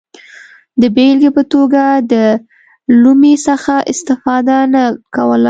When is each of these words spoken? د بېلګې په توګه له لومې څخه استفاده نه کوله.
د 0.81 0.83
بېلګې 0.95 1.29
په 1.37 1.43
توګه 1.53 1.83
له 2.11 2.23
لومې 3.01 3.33
څخه 3.47 3.73
استفاده 3.91 4.57
نه 4.73 4.83
کوله. 5.15 5.39